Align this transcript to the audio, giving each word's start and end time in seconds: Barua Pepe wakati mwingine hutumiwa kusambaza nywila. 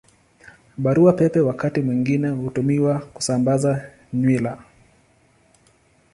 Barua 0.77 1.13
Pepe 1.13 1.39
wakati 1.39 1.81
mwingine 1.81 2.29
hutumiwa 2.29 2.99
kusambaza 2.99 3.81
nywila. 4.13 4.57